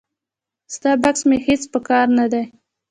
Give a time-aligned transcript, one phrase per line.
[0.75, 2.43] ستا بکس مې هیڅ په کار نه دی.